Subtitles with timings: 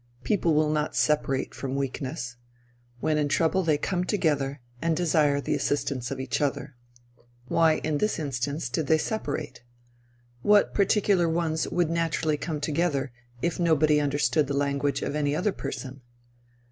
[0.23, 2.35] People will not separate, from weakness.
[3.01, 6.75] When in trouble they come together and desire the assistance of each other.
[7.49, 9.61] Why, in this instance, did they separate?
[10.41, 13.11] What particular ones would naturally come together
[13.43, 16.01] if nobody understood the language of any other person?